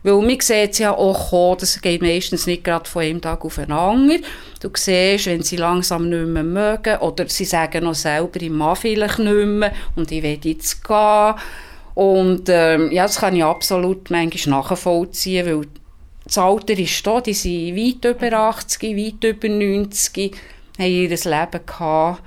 Weil 0.05 0.21
man 0.21 0.41
sieht 0.41 0.79
ja 0.81 0.93
auch, 0.93 1.31
kommen, 1.31 1.59
das 1.61 1.81
geht 1.81 2.03
meistens 2.03 2.47
nicht 2.47 2.65
gerade 2.65 2.89
von 2.89 3.03
einem 3.03 3.21
Tag 3.21 3.45
auf 3.45 3.55
den 3.55 3.71
anderen. 3.71 4.25
Du 4.61 4.69
siehst, 4.75 5.27
wenn 5.27 5.43
sie 5.43 5.57
langsam 5.57 6.09
nicht 6.09 6.27
mehr 6.27 6.43
mögen, 6.43 6.99
oder 6.99 7.29
sie 7.29 7.45
sagen 7.45 7.85
noch 7.85 7.95
selber, 7.95 8.41
ich 8.41 8.51
mag 8.51 8.79
vielleicht 8.79 9.21
nicht 9.21 9.47
mehr 9.47 9.73
und 9.95 10.11
ich 10.11 10.23
will 10.23 10.39
jetzt 10.43 10.85
gehen. 10.85 11.35
Und 11.95 12.49
ähm, 12.49 12.91
ja, 12.91 13.05
das 13.05 13.21
kann 13.21 13.37
ich 13.37 13.45
absolut 13.45 14.11
manchmal 14.11 14.61
nachvollziehen, 14.61 15.47
weil 15.47 15.67
das 16.25 16.39
Alter 16.39 16.79
ist 16.79 17.07
da, 17.07 17.21
die 17.21 17.35
sind 17.35 17.77
weit 17.77 18.05
über 18.05 18.33
80, 18.33 18.97
weit 18.97 19.25
über 19.25 19.49
90, 19.49 20.37
haben 20.79 20.87
ihr 20.87 21.09
Leben 21.09 21.67
gehabt 21.67 22.23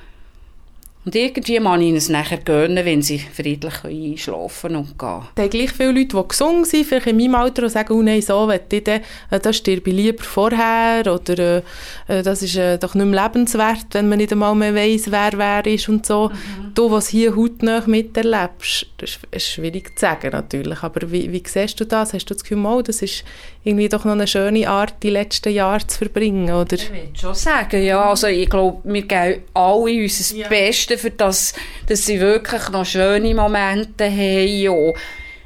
und 1.05 1.15
irgendwie 1.15 1.59
kann 1.59 1.81
ich 1.81 1.93
es 1.93 2.09
nachher 2.09 2.39
gönnen, 2.39 2.83
wenn 2.83 3.03
sie 3.03 3.19
friedlich 3.19 3.83
einschlafen 3.83 4.75
und 4.75 4.97
gehen. 4.97 5.21
Da 5.35 5.43
haben 5.43 5.49
gleich 5.51 5.71
viele 5.71 5.91
Leute, 5.91 6.17
die 6.17 6.27
gesungen 6.27 6.65
sind, 6.65 6.87
vielleicht 6.87 7.05
in 7.05 7.17
meinem 7.17 7.35
Alter, 7.35 7.61
und 7.61 7.69
sagen, 7.69 7.93
oh 7.93 8.01
nein, 8.01 8.23
so 8.23 8.47
will 8.47 8.59
ich 8.71 8.83
dann, 8.83 9.01
äh, 9.29 9.39
das 9.39 9.57
stirbe 9.57 9.91
ich 9.91 9.95
lieber 9.95 10.23
vorher, 10.23 11.01
oder 11.13 11.37
äh, 11.37 11.61
äh, 12.07 12.23
das 12.23 12.41
ist 12.41 12.55
äh, 12.55 12.79
doch 12.79 12.95
nicht 12.95 13.05
mehr 13.05 13.23
lebenswert, 13.23 13.85
wenn 13.91 14.09
man 14.09 14.17
nicht 14.17 14.31
einmal 14.31 14.55
mehr 14.55 14.73
weiss, 14.73 15.11
wer 15.11 15.33
wer 15.37 15.63
ist 15.67 15.87
und 15.89 16.07
so. 16.07 16.29
Mhm. 16.29 16.73
Du, 16.73 16.89
was 16.89 17.09
hier 17.09 17.35
hautnah 17.35 17.83
miterlebst, 17.85 18.87
das 18.97 19.19
ist 19.29 19.47
schwierig 19.47 19.99
zu 19.99 20.07
sagen 20.07 20.31
natürlich, 20.31 20.81
aber 20.81 21.11
wie, 21.11 21.31
wie 21.31 21.43
siehst 21.45 21.79
du 21.79 21.85
das? 21.85 22.13
Hast 22.13 22.25
du 22.25 22.33
das 22.33 22.41
Gefühl, 22.41 22.65
oh, 22.65 22.81
das 22.81 23.03
ist 23.03 23.23
irgendwie 23.65 23.89
doch 23.89 24.05
noch 24.05 24.13
eine 24.13 24.27
schöne 24.27 24.69
Art, 24.69 24.93
die 25.01 25.09
letzten 25.09 25.51
Jahre 25.51 25.85
zu 25.85 25.97
verbringen, 25.97 26.53
oder? 26.53 26.75
Ich 26.75 26.89
würde 26.89 27.19
schon 27.19 27.33
sagen, 27.33 27.83
ja, 27.83 28.09
also 28.09 28.27
ich 28.27 28.47
glaube, 28.47 28.79
wir 28.83 29.01
geben 29.01 29.41
alle 29.55 30.03
unser 30.03 30.35
ja. 30.35 30.47
Bestes 30.47 30.85
Besten, 30.85 30.99
für 30.99 31.11
das, 31.11 31.53
dass 31.87 32.05
sie 32.05 32.19
wirklich 32.19 32.69
noch 32.69 32.85
schöne 32.85 33.33
Momente 33.33 34.05
haben. 34.05 34.93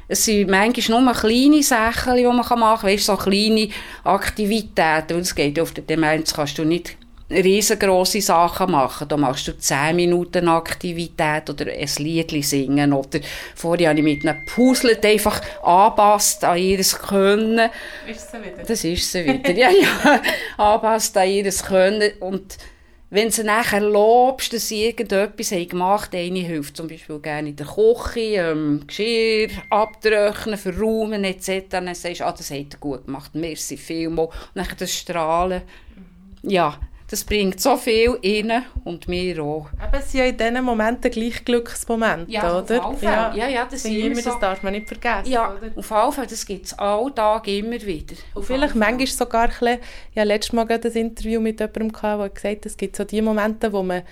Es 0.06 0.24
sind 0.24 0.50
manchmal 0.50 1.02
nur 1.02 1.14
kleine 1.14 1.62
Sachen, 1.62 2.16
die 2.16 2.24
man 2.24 2.36
machen 2.36 2.60
kann. 2.60 2.82
Weißt, 2.82 3.06
so 3.06 3.16
kleine 3.16 3.68
Aktivitäten. 4.04 5.14
Weil 5.14 5.20
es 5.20 5.34
geht 5.34 5.58
auf 5.58 5.72
der 5.72 5.84
Demenz, 5.84 6.34
kannst 6.34 6.58
du 6.58 6.64
nicht 6.64 6.96
riesengroße 7.30 8.20
Sachen 8.20 8.72
machen. 8.72 9.08
Da 9.08 9.16
machst 9.16 9.48
du 9.48 9.56
10 9.56 9.96
Minuten 9.96 10.48
Aktivität 10.48 11.48
oder 11.48 11.66
ein 11.66 11.88
Lied 11.98 12.44
singen. 12.44 12.92
Oder 12.92 13.20
vorher 13.54 13.90
habe 13.90 13.98
ich 14.00 14.04
mit 14.04 14.26
einem 14.26 14.44
Puzzle 14.44 14.98
einfach 15.02 15.40
anpasst 15.62 16.44
an 16.44 16.58
ihr 16.58 16.78
Können. 16.78 17.70
Ist 18.06 18.30
sie 18.30 18.38
wieder? 18.38 18.64
Das 18.66 18.84
ist 18.84 19.12
sie 19.12 19.24
wieder, 19.24 19.52
ja, 19.52 19.70
ja. 19.70 20.20
anpasst 20.56 21.16
an 21.16 21.28
ihr 21.28 21.50
Können. 21.50 22.12
Und 22.20 22.58
wenn 23.12 23.30
sie 23.30 23.42
nachher 23.42 23.80
lobst, 23.80 24.52
dass 24.52 24.68
sie 24.68 24.84
irgendetwas 24.84 25.50
haben 25.50 25.68
gemacht 25.68 26.14
haben, 26.14 26.26
eine 26.26 26.38
hilft 26.38 26.76
zum 26.76 26.86
Beispiel 26.86 27.18
gerne 27.18 27.48
in 27.48 27.56
der 27.56 27.66
Küche, 27.66 28.20
ähm, 28.20 28.84
Geschirr 28.86 29.48
abtrocknen, 29.68 30.56
verräumen 30.56 31.24
etc. 31.24 31.64
Dann 31.70 31.92
sagst 31.94 32.20
du, 32.20 32.26
ah, 32.26 32.32
das 32.32 32.50
hat 32.52 32.72
er 32.72 32.78
gut 32.78 33.06
gemacht, 33.06 33.34
merci 33.34 33.76
vielmal. 33.76 34.26
Und 34.26 34.34
dann 34.54 34.66
das 34.78 34.94
Strahlen. 34.94 35.62
Ja, 36.42 36.78
das 37.10 37.24
bringt 37.24 37.60
so 37.60 37.76
viel 37.76 38.10
rein 38.24 38.64
und 38.84 39.08
mir 39.08 39.42
auch. 39.42 39.68
Aber 39.80 39.98
es 39.98 40.12
sind 40.12 40.20
ja 40.20 40.26
in 40.26 40.36
diesen 40.36 40.64
Momenten 40.64 41.10
gleich 41.10 41.44
Glücksmomente, 41.44 42.30
ja, 42.30 42.56
oder? 42.56 42.84
Auf 42.86 43.02
ja, 43.02 43.34
ja, 43.34 43.48
ja, 43.48 43.66
das, 43.68 43.84
immer, 43.84 44.14
so. 44.14 44.30
das 44.30 44.38
darf 44.38 44.62
man 44.62 44.74
nicht 44.74 44.86
vergessen. 44.86 45.28
Ja, 45.28 45.48
oder? 45.48 45.56
auf 45.56 45.62
jeden 45.90 46.12
Fall, 46.12 46.26
das 46.28 46.46
gibt 46.46 46.66
es 46.66 46.78
alle 46.78 47.12
Tage 47.12 47.58
immer 47.58 47.82
wieder. 47.82 48.14
Und 48.34 48.44
vielleicht 48.44 48.76
manchmal 48.76 49.06
sogar 49.08 49.42
ein 49.42 49.48
bisschen, 49.48 49.78
ja, 50.14 50.22
letztes 50.22 50.52
Mal 50.52 50.70
ein 50.70 50.80
Interview 50.80 51.40
mit 51.40 51.58
jemandem 51.58 51.90
gehabt, 51.90 52.20
der 52.20 52.28
gesagt 52.28 52.56
hat, 52.56 52.66
es 52.66 52.76
gibt 52.76 52.94
so 52.94 53.02
die 53.02 53.22
Momente, 53.22 53.72
wo 53.72 53.82
man 53.82 54.02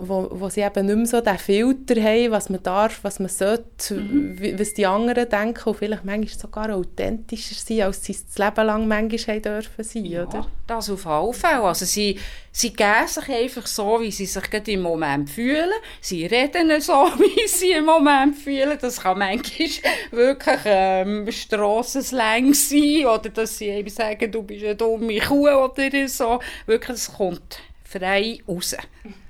wo, 0.00 0.28
wo 0.30 0.48
sie 0.48 0.60
eben 0.60 0.86
nicht 0.86 0.96
mehr 0.96 1.06
so 1.06 1.20
den 1.20 1.38
Filter 1.38 2.00
haben, 2.02 2.30
was 2.30 2.48
man 2.48 2.62
darf, 2.62 3.00
was 3.02 3.18
man 3.18 3.28
sollte, 3.28 3.94
mhm. 3.94 4.58
was 4.58 4.74
die 4.74 4.86
anderen 4.86 5.28
denken 5.28 5.68
und 5.68 5.76
vielleicht 5.76 6.04
manchmal 6.04 6.38
sogar 6.38 6.74
authentischer 6.74 7.54
sein, 7.54 7.82
als 7.82 8.04
sie 8.04 8.16
das 8.16 8.38
Leben 8.38 8.66
lang 8.66 8.88
manchmal 8.88 9.36
haben 9.36 9.42
dürfen 9.42 9.84
sein, 9.84 10.04
ja, 10.04 10.24
oder? 10.24 10.46
das 10.66 10.90
auf 10.90 11.06
alle 11.06 11.32
Fälle. 11.32 11.62
Also 11.62 11.84
sie, 11.84 12.18
sie 12.50 12.72
geben 12.72 13.06
sich 13.06 13.28
einfach 13.28 13.66
so, 13.66 14.00
wie 14.00 14.10
sie 14.10 14.26
sich 14.26 14.50
gerade 14.50 14.70
im 14.72 14.82
Moment 14.82 15.30
fühlen. 15.30 15.70
Sie 16.00 16.26
reden 16.26 16.80
so, 16.80 16.92
wie 17.18 17.46
sie 17.46 17.72
im 17.72 17.84
Moment 17.84 18.36
fühlen. 18.36 18.78
Das 18.80 19.00
kann 19.00 19.18
manchmal 19.18 19.68
wirklich 20.10 20.60
ähm, 20.64 21.30
Strassenslang 21.30 22.54
sein 22.54 23.06
oder 23.06 23.28
dass 23.28 23.58
sie 23.58 23.68
eben 23.68 23.88
sagen, 23.88 24.30
du 24.30 24.42
bist 24.42 24.64
eine 24.64 24.76
dumme 24.76 25.18
Kuh 25.20 25.48
oder 25.48 26.08
so. 26.08 26.40
Wirklich, 26.66 26.96
es 26.96 27.12
kommt 27.12 27.60
frei 27.98 28.38
raus. 28.48 28.76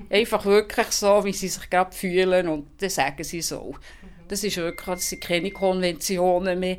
Einfach 0.09 0.45
wirklich 0.45 0.89
so, 0.89 1.25
wie 1.25 1.33
sie 1.33 1.49
sich 1.49 1.69
gerade 1.69 1.95
fühlen 1.95 2.49
und 2.49 2.67
dann 2.79 2.91
sagen 2.91 3.25
sie 3.25 3.43
so. 3.43 3.75
Das 4.29 4.43
ist 4.45 4.57
wirklich, 4.57 4.87
das 4.87 5.09
sind 5.09 5.23
keine 5.23 5.51
Konventionen 5.51 6.59
mehr. 6.59 6.79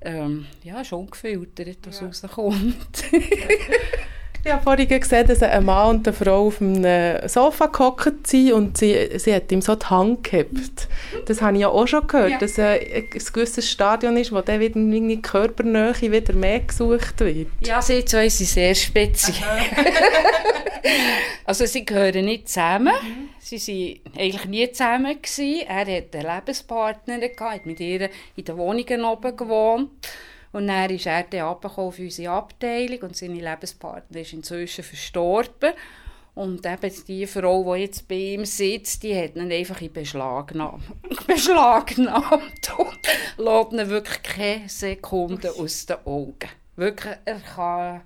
Ähm, 0.00 0.46
ja, 0.64 0.84
schon 0.84 1.00
ungefiltert, 1.00 1.78
was 1.84 2.00
ja. 2.00 2.06
rauskommt. 2.06 3.04
Ich 4.44 4.50
habe 4.50 4.62
vorhin 4.62 4.88
gesehen, 4.88 5.26
dass 5.26 5.40
ein 5.40 5.64
Mann 5.64 5.96
und 5.96 6.08
eine 6.08 6.16
Frau 6.16 6.48
auf 6.48 6.60
einem 6.60 7.28
Sofa 7.28 7.66
gehockt 7.66 8.26
sind 8.26 8.52
und 8.52 8.76
sie, 8.76 9.10
sie 9.16 9.32
hat 9.32 9.52
ihm 9.52 9.62
so 9.62 9.76
die 9.76 9.86
Hand 9.86 10.24
gehabt. 10.24 10.88
Das 11.26 11.40
habe 11.40 11.54
ich 11.54 11.60
ja 11.60 11.68
auch 11.68 11.86
schon 11.86 12.06
gehört, 12.08 12.30
ja. 12.32 12.38
dass 12.38 12.58
ein, 12.58 12.80
ein 12.80 13.08
gewisses 13.08 13.70
Stadion 13.70 14.16
ist, 14.16 14.32
wo 14.32 14.40
dann 14.40 14.58
wieder 14.58 14.74
in 14.74 15.08
die 15.08 15.22
Körpernähe 15.22 15.94
wieder 16.00 16.34
mehr 16.34 16.58
gesucht 16.58 17.20
wird. 17.20 17.46
Ja, 17.64 17.80
sie 17.80 18.04
zwei 18.04 18.28
sind 18.28 18.48
sehr 18.48 18.74
speziell. 18.74 19.36
also 21.44 21.64
sie 21.64 21.84
gehören 21.84 22.24
nicht 22.24 22.48
zusammen. 22.48 22.94
Mhm. 23.00 23.28
Sie 23.38 24.00
waren 24.04 24.18
eigentlich 24.18 24.44
nie 24.46 24.72
zusammen. 24.72 25.22
Gewesen. 25.22 25.66
Er 25.68 25.80
hatte 25.80 26.18
einen 26.18 26.34
Lebenspartner, 26.34 27.18
gehabt, 27.18 27.40
hat 27.40 27.66
mit 27.66 27.80
ihr 27.80 28.08
in 28.36 28.44
den 28.44 28.56
Wohnungen 28.56 29.04
oben 29.04 29.36
gewohnt. 29.36 29.90
Und 30.52 30.68
dann 30.68 30.90
ist 30.90 31.06
er 31.06 31.22
dann 31.24 31.42
auf 31.42 31.98
unsere 31.98 32.32
Abteilung 32.32 33.00
und 33.00 33.16
seine 33.16 33.40
Lebenspartner 33.40 34.20
ist 34.20 34.34
inzwischen 34.34 34.84
verstorben. 34.84 35.72
Und 36.34 36.64
eben 36.64 37.04
die 37.08 37.26
Frau, 37.26 37.74
die 37.74 37.82
jetzt 37.82 38.08
bei 38.08 38.14
ihm 38.14 38.44
sitzt, 38.46 39.02
die 39.02 39.14
hat 39.14 39.36
ihn 39.36 39.52
einfach 39.52 39.80
in 39.82 39.92
Beschlagnahmt. 39.92 40.82
Beschlagnahmt 41.26 42.72
und 42.78 42.98
lässt 43.36 43.72
ihn 43.72 43.90
wirklich 43.90 44.22
keine 44.22 44.68
Sekunde 44.68 45.52
aus 45.52 45.86
den 45.86 45.96
Augen. 46.06 46.48
Wirklich, 46.76 47.16
er 47.26 47.40
kann 47.40 48.00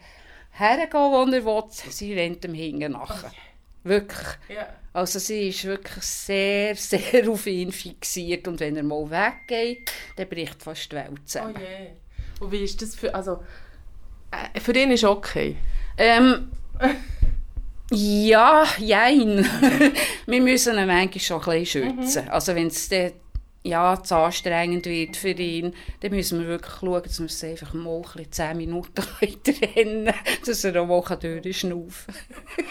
hergehen, 0.51 0.91
wo 0.93 1.23
er 1.23 1.45
will, 1.45 1.65
sie 1.71 2.15
rennt 2.15 2.45
ihm 2.45 2.55
hinten 2.55 2.93
nachher. 2.93 3.31
Wirklich. 3.85 4.27
Ja. 4.49 4.67
Also 4.93 5.21
sie 5.21 5.51
ist 5.51 5.65
wirklich 5.65 6.03
sehr, 6.03 6.75
sehr 6.75 7.29
auf 7.31 7.47
ihn 7.47 7.71
fixiert 7.71 8.49
und 8.49 8.59
wenn 8.59 8.77
er 8.77 8.83
mal 8.83 9.09
weggeht, 9.09 9.93
dann 10.17 10.29
bricht 10.29 10.61
fast 10.63 10.91
die 10.91 10.97
Welt 10.97 11.29
zusammen. 11.29 11.55
Oh 11.57 11.61
yeah. 11.61 11.91
Und 12.41 12.53
wie 12.53 12.65
ist 12.65 12.81
das 12.83 12.95
für, 12.95 13.15
also, 13.15 13.43
äh, 14.31 14.61
für 14.61 14.73
ihn 14.77 14.91
ist 14.91 15.05
okay? 15.05 15.57
Ähm, 15.97 16.51
ja, 17.91 18.65
jein. 18.79 19.47
wir 20.27 20.41
müssen 20.41 20.77
ihn 20.77 20.87
manchmal 20.87 21.21
schon 21.21 21.41
ein 21.43 21.61
bisschen 21.61 21.99
schützen. 21.99 22.25
Mhm. 22.25 22.31
Also 22.31 22.55
wenn 22.55 22.67
es 22.67 22.91
ja, 23.63 24.01
zu 24.03 24.17
anstrengend 24.17 24.87
wird 24.87 25.17
für 25.17 25.31
ihn, 25.31 25.75
dann 26.01 26.13
müssen 26.13 26.41
wir 26.41 26.47
wirklich 26.47 26.75
schauen, 26.75 27.03
dass 27.03 27.19
wir 27.19 27.27
es 27.27 27.45
einfach 27.45 27.75
mal 27.75 28.03
ein 28.17 28.31
10 28.31 28.57
Minuten 28.57 29.03
trennen 29.45 30.13
dass 30.45 30.65
er 30.65 30.81
auch 30.81 30.87
mal 30.87 31.17
durchschnaufen 31.17 32.15
kann. 32.15 32.65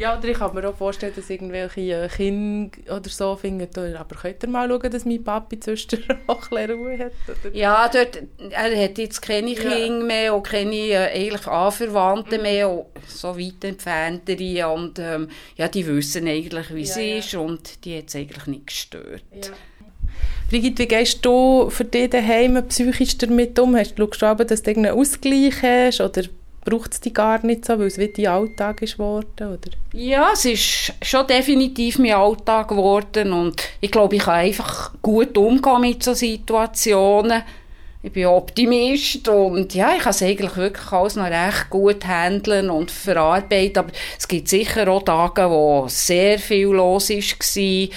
Ja, 0.00 0.16
oder 0.16 0.28
ich 0.28 0.38
kann 0.38 0.54
mir 0.54 0.66
auch 0.66 0.74
vorstellen, 0.74 1.12
dass 1.14 1.28
irgendwelche 1.28 1.80
äh, 1.80 2.08
Kinder 2.08 2.96
oder 2.96 3.10
so 3.10 3.36
finden, 3.36 3.96
aber 3.96 4.16
könnt 4.16 4.42
ihr 4.42 4.48
mal 4.48 4.66
schauen, 4.66 4.90
dass 4.90 5.04
mein 5.04 5.22
Papi 5.22 5.60
zwischen 5.60 6.02
auch 6.26 6.50
ein 6.52 6.70
Ruhe 6.70 6.98
hat? 6.98 7.12
Oder? 7.28 7.54
Ja, 7.54 7.86
dort, 7.86 8.22
er 8.50 8.82
hat 8.82 8.96
jetzt 8.96 9.20
keine 9.20 9.50
ja. 9.50 9.60
Kinder 9.60 10.06
mehr 10.06 10.34
und 10.34 10.44
keine 10.44 10.74
äh, 10.74 11.26
eigentlich 11.26 11.46
Anverwandte 11.46 12.38
mhm. 12.38 12.42
mehr, 12.42 12.68
auch 12.68 12.86
so 13.06 13.38
weit 13.38 13.62
entferntere 13.62 14.68
und 14.70 14.98
ähm, 14.98 15.28
ja, 15.56 15.68
die 15.68 15.86
wissen 15.86 16.26
eigentlich, 16.26 16.74
wie 16.74 16.80
ja, 16.80 16.94
sie 16.94 17.10
ja. 17.10 17.18
ist 17.18 17.34
und 17.34 17.84
die 17.84 17.98
hat 17.98 18.08
es 18.08 18.16
eigentlich 18.16 18.46
nicht 18.46 18.66
gestört. 18.68 19.22
Ja. 19.34 19.50
Brigitte, 20.48 20.82
wie 20.84 20.88
gehst 20.88 21.22
du 21.26 21.68
für 21.68 21.84
dich 21.84 22.08
daheim 22.08 22.66
psychisch 22.68 23.18
damit 23.18 23.58
um? 23.58 23.76
Hast, 23.76 23.98
schaust 23.98 24.22
du 24.22 24.26
aber, 24.26 24.46
dass 24.46 24.62
du 24.62 24.70
einen 24.70 24.92
Ausgleich 24.92 25.62
hast 25.62 26.00
oder 26.00 26.22
braucht 26.64 26.92
es 26.92 27.00
die 27.00 27.12
gar 27.12 27.44
nicht 27.44 27.64
so, 27.64 27.78
weil 27.78 27.86
es 27.86 27.98
wie 27.98 28.08
dein 28.08 28.26
Alltag 28.26 28.82
ist 28.82 28.94
geworden, 28.94 29.26
oder? 29.38 29.70
Ja, 29.92 30.30
es 30.32 30.44
ist 30.44 30.92
schon 31.02 31.26
definitiv 31.26 31.98
mein 31.98 32.12
Alltag 32.12 32.68
geworden 32.68 33.32
und 33.32 33.62
ich 33.80 33.90
glaube, 33.90 34.16
ich 34.16 34.22
kann 34.22 34.34
einfach 34.34 34.92
gut 35.02 35.36
umgehen 35.38 35.80
mit 35.80 36.02
solchen 36.02 36.18
Situationen. 36.18 37.42
Ich 38.02 38.12
bin 38.12 38.26
Optimist 38.26 39.28
und 39.28 39.74
ja, 39.74 39.94
ich 39.94 40.02
kann 40.02 40.10
es 40.10 40.22
eigentlich 40.22 40.56
wirklich 40.56 40.90
alles 40.90 41.16
noch 41.16 41.26
recht 41.26 41.68
gut 41.68 42.06
handeln 42.06 42.70
und 42.70 42.90
verarbeiten, 42.90 43.78
aber 43.78 43.92
es 44.18 44.26
gibt 44.26 44.48
sicher 44.48 44.88
auch 44.88 45.02
Tage, 45.02 45.50
wo 45.50 45.84
sehr 45.88 46.38
viel 46.38 46.68
los 46.68 47.10
war 47.10 47.88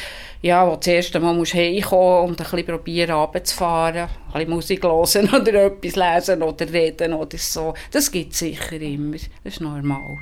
ja, 0.44 0.70
wo 0.70 0.76
das 0.76 0.88
erste 0.88 1.22
Mal 1.22 1.34
musst 1.34 1.54
heimkommen 1.54 2.30
und 2.30 2.42
ein 2.42 2.50
bisschen 2.50 2.66
probieren 2.66 3.16
runterzufahren, 3.16 4.10
ein 4.10 4.34
bisschen 4.34 4.50
Musik 4.50 4.84
hören 4.84 5.30
oder 5.30 5.66
etwas 5.66 5.96
lesen 5.96 6.44
oder 6.44 6.72
reden 6.72 7.14
oder 7.14 7.38
so. 7.38 7.74
Das 7.92 8.12
gibt 8.12 8.34
es 8.34 8.40
sicher 8.40 8.74
immer. 8.74 9.16
Das 9.44 9.54
ist 9.54 9.62
normal. 9.62 10.20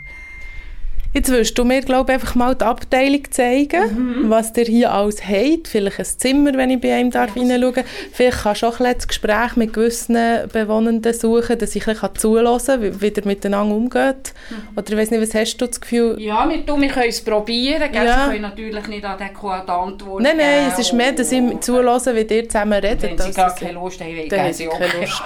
Jetzt 1.13 1.30
willst 1.30 1.58
du 1.58 1.65
mir, 1.65 1.82
glaube 1.82 2.12
ich, 2.12 2.13
einfach 2.13 2.36
mal 2.36 2.56
die 2.56 2.63
Abteilung 2.63 3.30
zeigen, 3.32 4.24
mhm. 4.24 4.30
was 4.30 4.56
ihr 4.56 4.63
hier 4.63 4.94
alles 4.94 5.22
habt. 5.27 5.68
Vielleicht 5.68 6.00
ein 6.00 6.06
Zimmer, 6.06 6.53
wenn 6.53 6.70
ich 6.70 6.80
bei 6.80 6.94
einem 6.94 7.12
darf 7.12 7.36
ja. 7.36 7.41
hineinschauen 7.41 7.84
Vielleicht 8.13 8.44
kannst 8.44 8.62
du 8.62 8.68
auch 8.68 8.80
ein 8.80 8.94
das 8.94 9.08
Gespräch 9.10 9.58
mit 9.58 9.74
gewissen 9.74 10.15
Bewohnenden 10.53 11.13
suchen, 11.13 11.58
dass 11.58 11.75
ich 11.75 11.86
ein 11.86 11.94
bisschen 11.94 12.15
zuhören 12.15 12.62
kann, 12.65 13.01
wie, 13.01 13.08
ihr 13.08 13.25
miteinander 13.25 13.75
umgeht. 13.75 14.34
Mhm. 14.50 14.77
Oder 14.77 14.91
ich 14.91 14.98
weiß 14.98 15.12
nicht, 15.12 15.22
was 15.22 15.36
hast 15.36 15.58
du 15.58 15.68
das 15.68 15.82
Gefühl? 15.82 16.15
Ja, 16.18 16.50
wir, 16.50 16.65
wir 16.65 16.89
können 16.89 17.10
es 17.10 17.22
probieren. 17.22 17.94
Ja. 17.94 18.25
Sie 18.25 18.32
können 18.32 18.41
natürlich 18.44 18.88
nicht 18.88 19.03
adäquat 19.03 19.70
antworten. 19.70 20.24
Nein, 20.24 20.38
nein, 20.38 20.72
es 20.72 20.80
ist 20.80 20.94
mehr, 20.94 21.12
dass 21.12 21.30
ich 21.30 21.60
zuhöre, 21.60 22.15
wie 22.15 22.34
ihr 22.34 22.48
zusammen 22.48 22.80
redet. 22.80 23.03
Wenn 23.03 23.18
sie 23.18 23.32
gar 23.32 23.53
keine 23.53 23.74
Lust 23.74 24.00
haben, 24.00 24.30
dann 24.30 24.39
haben 24.39 24.53
sie 24.53 24.70
auch 24.70 24.80
keine 24.80 25.01
Lust. 25.01 25.24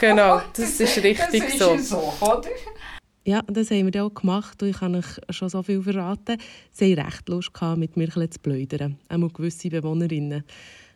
genau, 0.00 0.40
das 0.56 0.80
ist 0.80 0.96
richtig 1.02 1.42
das 1.42 1.54
ist 1.54 1.58
so. 1.58 1.76
so 1.76 2.12
oder? 2.20 2.48
Ja, 3.26 3.42
das 3.48 3.72
haben 3.72 3.92
wir 3.92 4.04
auch 4.04 4.14
gemacht 4.14 4.62
und 4.62 4.68
ich 4.68 4.78
kann 4.78 4.94
euch 4.94 5.18
schon 5.30 5.48
so 5.48 5.60
viel 5.60 5.82
verraten. 5.82 6.38
Sie 6.70 6.92
hatten 6.92 7.06
recht 7.06 7.28
Lust, 7.28 7.50
mit 7.76 7.96
mir 7.96 8.08
zu 8.08 8.38
plaudern, 8.40 8.98
auch 9.08 9.32
gewisse 9.32 9.68
Bewohnerinnen. 9.68 10.44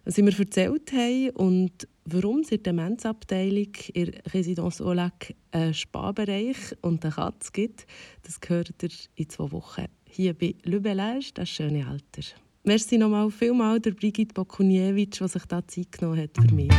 Was 0.05 0.15
sie 0.15 0.23
mir 0.23 0.39
erzählt 0.39 0.93
haben 0.93 1.31
und 1.31 1.89
warum 2.05 2.45
sie 2.45 2.55
in 2.55 2.63
der 2.63 2.73
Demenzabteilung 2.73 3.73
in 3.95 4.13
Residence 4.33 4.81
Olac 4.81 5.35
einen 5.51 5.75
Spa-Bereich 5.75 6.57
und 6.83 7.05
eine 7.05 7.13
Katze 7.13 7.51
gibt, 7.53 7.89
das 8.23 8.39
hört 8.47 8.81
ihr 8.81 8.91
in 9.17 9.29
zwei 9.29 9.51
Wochen 9.51 9.87
hier 10.09 10.33
bei 10.33 10.55
Le 10.63 10.81
Bellage, 10.81 11.33
das 11.35 11.49
schöne 11.49 11.85
Alter. 11.85 12.23
Merci 12.63 12.97
nochmal 12.97 13.29
vielmal 13.33 13.81
der 13.81 13.91
Brigitte 13.91 14.35
Bokuniewicz, 14.35 15.19
die 15.19 15.27
sich 15.27 15.47
da 15.47 15.67
Zeit 15.67 15.91
genommen 15.91 16.23
hat 16.23 16.31
für 16.37 16.55
mich. 16.55 16.71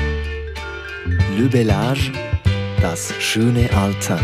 Le 1.37 1.49
Bellage, 1.49 2.13
das 2.79 3.13
schöne 3.19 3.69
Alter. 3.73 4.17